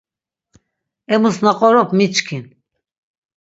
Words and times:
Emus 1.13 1.37
na 1.43 1.53
qorop 1.59 1.89
miçkin. 1.97 2.45